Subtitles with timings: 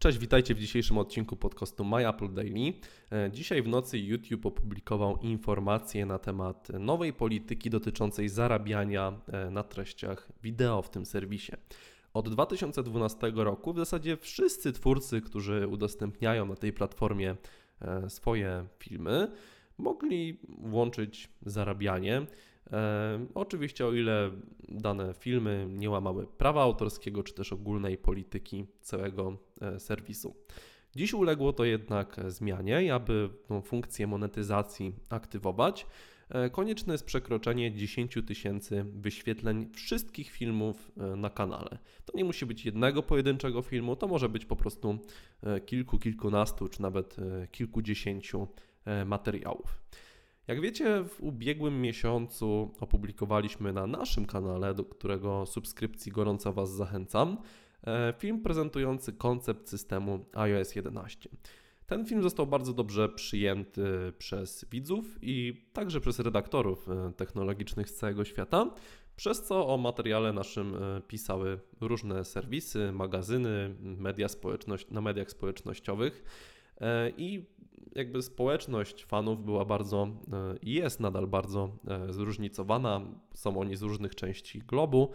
[0.00, 2.72] Cześć, witajcie w dzisiejszym odcinku podcastu My Apple Daily.
[3.12, 9.62] E, Dzisiaj w nocy YouTube opublikował informacje na temat nowej polityki dotyczącej zarabiania e, na
[9.62, 11.52] treściach wideo w tym serwisie.
[12.14, 17.36] Od 2012 roku w zasadzie wszyscy twórcy, którzy udostępniają na tej platformie
[17.80, 19.32] e, swoje filmy,
[19.78, 22.26] mogli włączyć zarabianie.
[22.72, 24.30] E, oczywiście, o ile
[24.68, 30.34] dane filmy nie łamały prawa autorskiego czy też ogólnej polityki całego e, serwisu.
[30.96, 35.86] Dziś uległo to jednak zmianie i aby tą funkcję monetyzacji aktywować,
[36.28, 41.78] e, konieczne jest przekroczenie 10 tysięcy wyświetleń wszystkich filmów e, na kanale.
[42.04, 44.98] To nie musi być jednego pojedynczego filmu, to może być po prostu
[45.42, 47.16] e, kilku, kilkunastu czy nawet
[47.50, 48.48] kilkudziesięciu
[49.06, 49.80] materiałów.
[50.48, 57.38] Jak wiecie, w ubiegłym miesiącu opublikowaliśmy na naszym kanale, do którego subskrypcji gorąco Was zachęcam,
[57.86, 61.28] e, film prezentujący koncept systemu iOS 11.
[61.86, 67.94] Ten film został bardzo dobrze przyjęty przez widzów i także przez redaktorów e, technologicznych z
[67.94, 68.70] całego świata,
[69.16, 76.24] przez co o materiale naszym e, pisały różne serwisy, magazyny, media społeczność, na mediach społecznościowych.
[76.80, 77.44] E, I
[77.94, 83.00] jakby społeczność fanów była bardzo e, i jest nadal bardzo e, zróżnicowana.
[83.34, 85.10] Są oni z różnych części globu,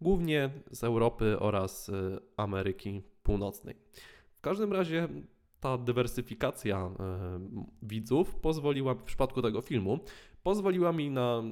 [0.00, 1.90] głównie z Europy oraz
[2.36, 3.74] Ameryki Północnej.
[4.36, 5.08] W każdym razie
[5.60, 6.90] ta dywersyfikacja
[7.82, 9.98] widzów pozwoliła, w przypadku tego filmu,
[10.42, 11.42] pozwoliła mi na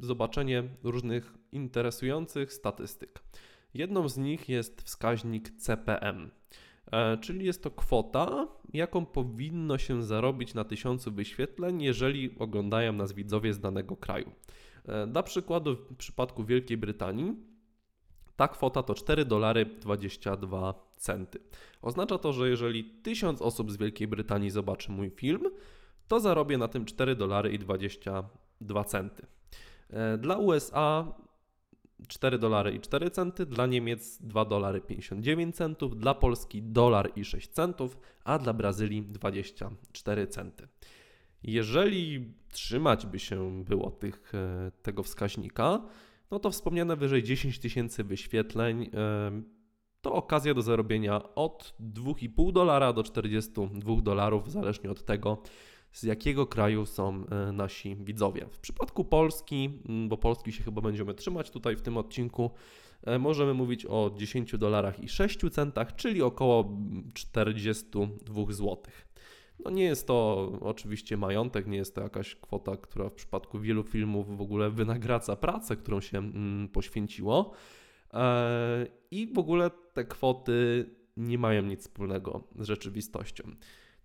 [0.00, 3.22] zobaczenie różnych interesujących statystyk.
[3.74, 6.30] Jedną z nich jest wskaźnik CPM.
[6.92, 13.12] E, czyli jest to kwota, jaką powinno się zarobić na tysiącu wyświetleń, jeżeli oglądają nas
[13.12, 14.32] widzowie z danego kraju.
[14.88, 17.36] E, Dla przykładu, w przypadku Wielkiej Brytanii
[18.36, 21.38] ta kwota to 4 dolary 22 centy.
[21.82, 25.42] Oznacza to, że jeżeli 1000 osób z Wielkiej Brytanii zobaczy mój film,
[26.08, 29.26] to zarobię na tym 4 dolary i 22 centy.
[29.90, 31.14] E, Dla USA
[32.08, 37.24] 4 dolary i 4 centy, dla Niemiec 2 dolary 59 centów, dla Polski dolar i
[37.24, 40.68] 6 centów, a dla Brazylii 24 centy.
[41.42, 45.82] Jeżeli trzymać by się było tych, e, tego wskaźnika,
[46.30, 49.42] no to wspomniane wyżej 10 tysięcy wyświetleń e,
[50.00, 55.42] to okazja do zarobienia od 2,5 dolara do 42 dolarów, zależnie od tego,
[55.98, 58.46] z jakiego kraju są e, nasi widzowie.
[58.52, 59.70] W przypadku Polski,
[60.08, 62.50] bo Polski się chyba będziemy trzymać tutaj w tym odcinku,
[63.06, 68.76] e, możemy mówić o 10 dolarach i 6 centach, czyli około mm, 42 zł.
[69.64, 73.82] No nie jest to oczywiście majątek, nie jest to jakaś kwota, która w przypadku wielu
[73.82, 76.32] filmów w ogóle wynagradza pracę, którą się
[76.72, 77.52] poświęciło.
[78.14, 83.44] E, I w ogóle te kwoty nie mają nic wspólnego z rzeczywistością.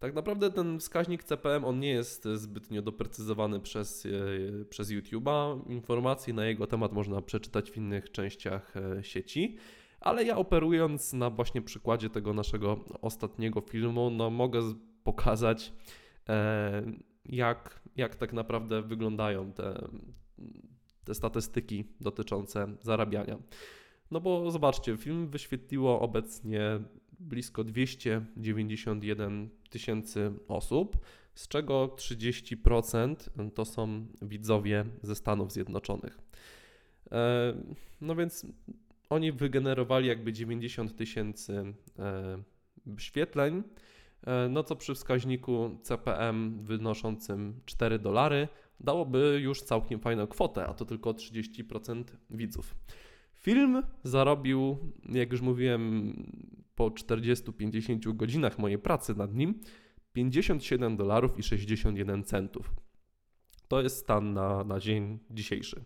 [0.04, 5.70] Tak naprawdę ten wskaźnik CPM on nie jest zbytnio doprecyzowany przez, e, przez YouTube'a.
[5.70, 9.58] Informacje na jego temat można przeczytać w innych częściach e, sieci.
[10.00, 14.62] Ale ja operując na właśnie przykładzie tego naszego ostatniego filmu, no mogę
[15.04, 15.74] pokazać
[16.30, 16.84] e,
[17.26, 19.88] jak, jak tak naprawdę wyglądają te,
[21.04, 23.38] te statystyki dotyczące zarabiania.
[24.12, 26.80] No bo zobaczcie, film wyświetliło obecnie
[27.24, 30.98] blisko 291 tysięcy osób,
[31.36, 33.16] z czego 30%
[33.54, 36.18] to są widzowie ze Stanów Zjednoczonych.
[37.12, 37.54] E,
[38.02, 38.46] No więc
[39.10, 42.44] oni wygenerowali jakby 90 tysięcy e,
[42.86, 43.64] wyświetleń,
[44.28, 48.48] e, no co przy wskaźniku CPM wynoszącym 4 dolary
[48.80, 52.76] dałoby już całkiem fajną kwotę, a to tylko 30% widzów.
[53.44, 54.78] Film zarobił,
[55.10, 56.14] jak już mówiłem,
[56.76, 59.60] po 40-50 godzinach mojej pracy nad nim
[60.14, 62.74] 57 dolarów i 61 centów.
[63.68, 65.84] To jest stan na, na dzień dzisiejszy.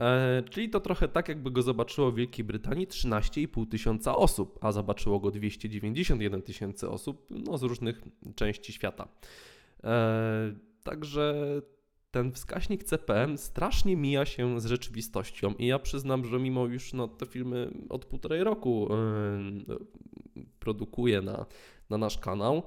[0.00, 4.72] E, czyli to trochę tak, jakby go zobaczyło w Wielkiej Brytanii 13,5 tysiąca osób, a
[4.72, 8.02] zobaczyło go 291 tysięcy osób no, z różnych
[8.34, 9.08] części świata.
[9.84, 11.34] E, także
[12.16, 17.08] ten wskaźnik CPM strasznie mija się z rzeczywistością i ja przyznam, że mimo już no,
[17.08, 18.88] te filmy od półtorej roku
[19.66, 21.46] yy, produkuję na,
[21.90, 22.62] na nasz kanał,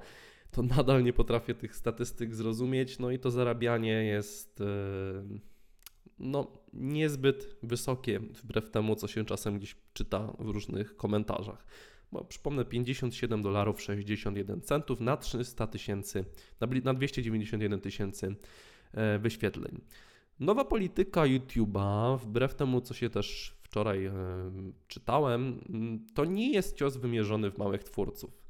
[0.50, 5.40] to nadal nie potrafię tych statystyk zrozumieć, no i to zarabianie jest yy,
[6.18, 11.66] no, niezbyt wysokie, wbrew temu, co się czasem gdzieś czyta w różnych komentarzach.
[12.12, 16.24] Bo przypomnę, 57 dolarów 61 centów na 300 tysięcy,
[16.60, 18.36] na, bli- na 291 tysięcy
[19.18, 19.80] wyświetleń.
[20.40, 24.12] Nowa polityka YouTube'a, wbrew temu, co się też wczoraj e,
[24.88, 28.42] czytałem, m, to nie jest cios wymierzony w małych twórców.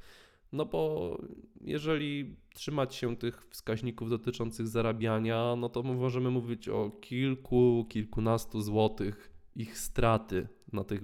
[0.52, 1.18] No bo
[1.60, 9.30] jeżeli trzymać się tych wskaźników dotyczących zarabiania, no to możemy mówić o kilku, kilkunastu złotych
[9.56, 11.00] ich straty na tych,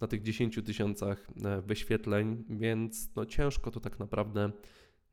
[0.00, 4.50] na tych 10 tysiącach e, wyświetleń, więc no ciężko to tak naprawdę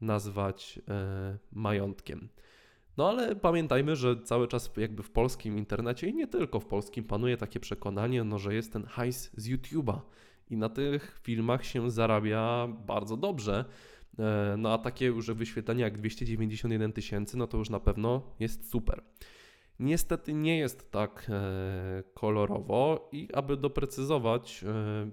[0.01, 2.29] nazwać e, majątkiem.
[2.97, 7.03] No ale pamiętajmy, że cały czas jakby w polskim internecie i nie tylko w polskim
[7.03, 9.99] panuje takie przekonanie, no, że jest ten hajs z YouTube'a
[10.49, 13.65] i na tych filmach się zarabia bardzo dobrze.
[14.19, 18.69] E, no a takie już wyświetlenia jak 291 tysięcy, no to już na pewno jest
[18.69, 19.03] super.
[19.79, 25.09] Niestety nie jest tak e, kolorowo i aby doprecyzować, e,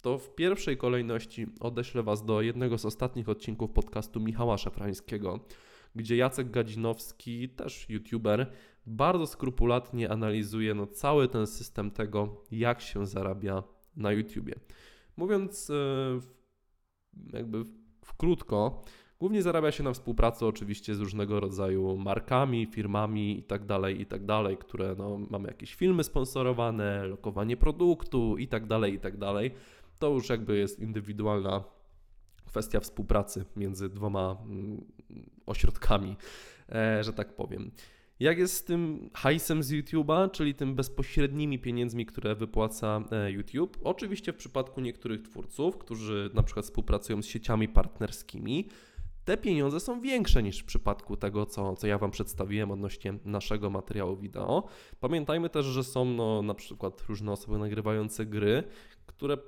[0.00, 5.40] to w pierwszej kolejności odeślę Was do jednego z ostatnich odcinków podcastu Michała Szafrańskiego,
[5.94, 8.52] gdzie Jacek Gadzinowski, też youtuber,
[8.86, 13.62] bardzo skrupulatnie analizuje no, cały ten system tego, jak się zarabia
[13.96, 14.54] na YouTubie.
[15.16, 15.74] Mówiąc e,
[17.32, 17.64] jakby
[18.04, 18.82] w krótko,
[19.18, 24.58] głównie zarabia się na współpracy oczywiście z różnego rodzaju markami, firmami itd., tak itd., tak
[24.58, 29.50] które no, mamy jakieś filmy sponsorowane, lokowanie produktu itd., tak itd.
[29.98, 31.64] To już jakby jest indywidualna
[32.54, 34.84] kwestia współpracy między dwoma mm,
[35.46, 36.16] ośrodkami,
[36.68, 37.70] e, że tak powiem.
[38.20, 43.78] Jak jest z tym hajsem z YouTube'a, czyli tym bezpośrednimi pieniędzmi, które wypłaca e, YouTube?
[43.84, 48.68] Oczywiście w przypadku niektórych twórców, którzy na przykład współpracują z sieciami partnerskimi,
[49.24, 53.70] te pieniądze są większe niż w przypadku tego, co, co ja Wam przedstawiłem odnośnie naszego
[53.70, 54.64] materiału wideo.
[55.00, 58.62] Pamiętajmy też, że są no, na przykład różne osoby nagrywające gry,
[59.06, 59.38] które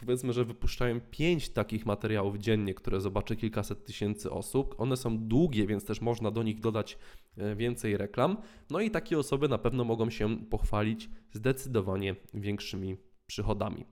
[0.00, 4.74] powiedzmy, że wypuszczają pięć takich materiałów dziennie, które zobaczy kilkaset tysięcy osób.
[4.78, 6.98] One są długie, więc też można do nich dodać
[7.36, 8.36] e, więcej reklam.
[8.70, 12.96] No i takie osoby na pewno mogą się pochwalić zdecydowanie większymi
[13.26, 13.84] przychodami.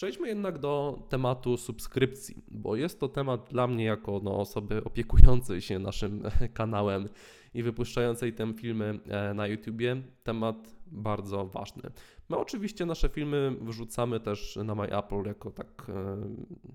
[0.00, 5.60] Przejdźmy jednak do tematu subskrypcji, bo jest to temat dla mnie jako no, osoby opiekującej
[5.60, 6.22] się naszym
[6.54, 7.08] kanałem
[7.54, 11.82] i wypuszczającej te filmy e, na YouTubie temat bardzo ważny.
[12.28, 16.16] My oczywiście nasze filmy wrzucamy też na MyApple jako tak e,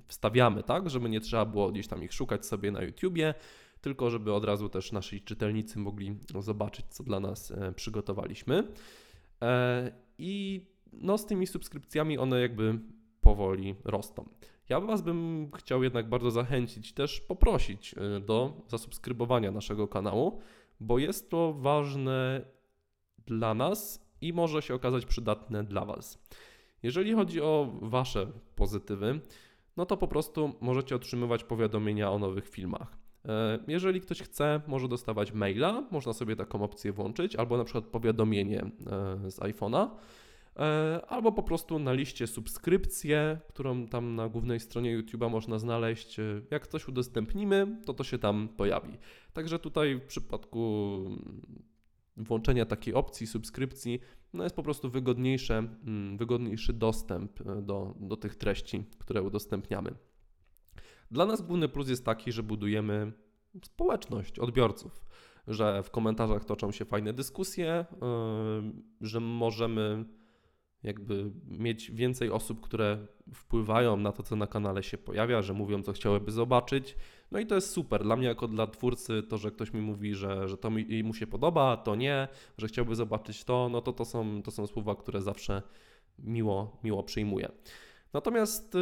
[0.08, 3.34] wstawiamy, tak, żeby nie trzeba było gdzieś tam ich szukać sobie na YouTubie,
[3.82, 8.68] tylko żeby od razu też nasi czytelnicy mogli zobaczyć, co dla nas e, przygotowaliśmy.
[10.18, 12.80] I no z tymi subskrypcjami one jakby
[13.26, 14.26] powoli rosną.
[14.70, 20.40] Ja Was bym chciał jednak bardzo zachęcić, też poprosić do zasubskrybowania naszego kanału,
[20.80, 22.42] bo jest to ważne
[23.26, 26.24] dla nas i może się okazać przydatne dla Was.
[26.84, 29.20] Jeżeli chodzi o Wasze pozytywy,
[29.78, 32.98] no to po prostu możecie otrzymywać powiadomienia o nowych filmach.
[33.26, 37.86] E, jeżeli ktoś chce, może dostawać maila, można sobie taką opcję włączyć, albo na przykład
[37.86, 39.90] powiadomienie e, z iPhone'a, e,
[41.08, 46.18] albo po prostu na liście subskrypcje, którą tam na głównej stronie YouTube'a można znaleźć.
[46.52, 48.98] Jak coś udostępnimy, to to się tam pojawi.
[49.34, 51.00] Także tutaj w przypadku
[52.18, 54.00] włączenia takiej opcji subskrypcji
[54.34, 59.96] no jest po prostu wygodniejsze, mm, wygodniejszy dostęp e, do, do tych treści, które udostępniamy.
[61.12, 63.12] Dla nas główny plus jest taki, że budujemy
[63.66, 65.06] społeczność odbiorców,
[65.48, 67.86] że w komentarzach toczą się fajne dyskusje, e,
[69.02, 70.06] że możemy
[70.86, 75.84] jakby mieć więcej osób, które wpływają na to, co na kanale się pojawia, że mówią,
[75.84, 76.96] co chciałyby zobaczyć.
[77.32, 78.04] No i to jest super.
[78.04, 81.14] Dla mnie, jako dla twórcy, to, że ktoś mi mówi, że, że to mi, mu
[81.14, 84.96] się podoba, to nie, że chciałby zobaczyć to, no to to są, to są słowa,
[84.96, 85.62] które zawsze
[86.20, 87.52] miło, miło przyjmuję.
[88.14, 88.80] Natomiast y,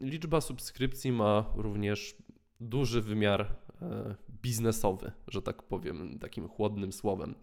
[0.00, 2.16] liczba subskrypcji ma również
[2.60, 3.84] duży wymiar y,
[4.42, 7.34] biznesowy, że tak powiem, takim chłodnym słowem.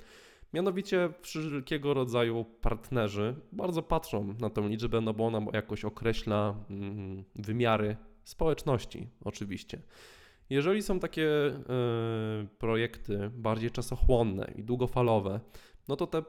[0.54, 7.24] Mianowicie wszelkiego rodzaju partnerzy bardzo patrzą na tę liczbę, no bo ona jakoś określa mm,
[7.36, 9.82] wymiary społeczności, oczywiście.
[10.50, 11.54] Jeżeli są takie y,
[12.58, 15.39] projekty bardziej czasochłonne i długofalowe,
[15.88, 16.24] no to te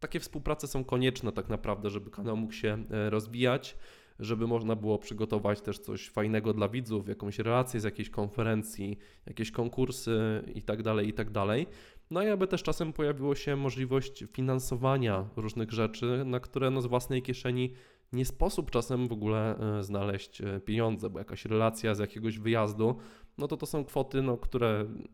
[0.00, 3.76] takie współprace są konieczne tak naprawdę, żeby kanał mógł się e, rozwijać,
[4.18, 9.50] żeby można było przygotować też coś fajnego dla widzów, jakąś relację z jakiejś konferencji, jakieś
[9.50, 11.32] konkursy itd., tak itd.
[11.46, 11.74] Tak
[12.10, 16.86] no i aby też czasem pojawiła się możliwość finansowania różnych rzeczy, na które no z
[16.86, 17.72] własnej kieszeni
[18.12, 22.96] nie sposób czasem w ogóle e, znaleźć e, pieniądze, bo jakaś relacja z jakiegoś wyjazdu,
[23.38, 25.08] no to to są kwoty, no, które mm,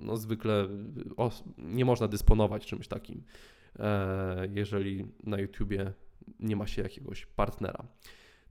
[0.00, 0.68] no, zwykle
[1.58, 3.22] nie można dysponować czymś takim,
[3.78, 5.92] e, jeżeli na YouTubie
[6.40, 7.84] nie ma się jakiegoś partnera.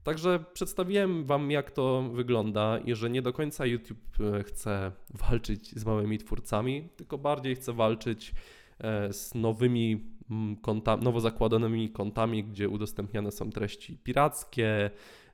[0.04, 5.80] Także przedstawiłem Wam, jak to wygląda i że nie do końca YouTube e, chce walczyć
[5.80, 8.34] z małymi twórcami, tylko bardziej chce walczyć
[8.78, 10.56] e, z nowymi mm,
[11.00, 14.90] nowo zakładanymi kontami, gdzie udostępniane są treści pirackie,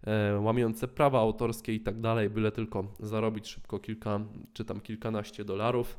[0.07, 4.21] e, łamiące prawa autorskie i tak dalej, byle tylko zarobić szybko kilka
[4.53, 5.99] czy tam kilkanaście dolarów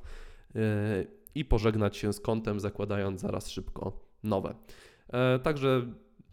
[1.35, 4.55] i pożegnać się z kontem, zakładając zaraz szybko nowe.
[5.43, 5.85] Także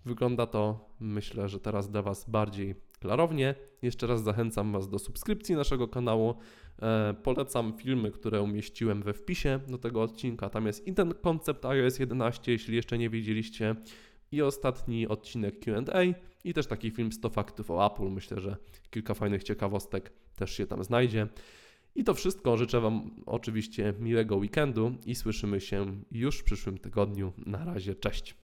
[0.09, 3.55] wygląda to, myślę, że teraz dla Was bardziej klarownie.
[3.83, 6.35] Jeszcze raz zachęcam Was do subskrypcji naszego kanału.
[6.83, 10.50] E, Polecam filmy, które umieściłem we wpisie do tego odcinka.
[10.50, 13.77] Tam jest i ten koncept iOS 11, jeśli jeszcze nie widzieliście,
[14.33, 16.03] i ostatni odcinek QA,
[16.45, 18.11] i też taki film 100 faktów o Apple.
[18.11, 18.57] Myślę, że
[18.91, 21.27] kilka fajnych ciekawostek też się tam znajdzie.
[21.95, 22.57] I to wszystko.
[22.57, 27.33] Życzę Wam oczywiście miłego weekendu i słyszymy się już w przyszłym tygodniu.
[27.47, 28.35] Na razie, cześć.